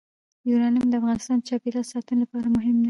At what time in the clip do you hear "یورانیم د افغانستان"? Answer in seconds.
0.49-1.37